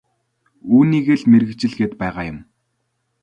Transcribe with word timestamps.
Үүнийгээ 0.75 1.17
л 1.19 1.23
мэргэжил 1.31 1.73
гээд 1.77 1.93
байгаа 2.01 2.25
юм. 2.31 2.39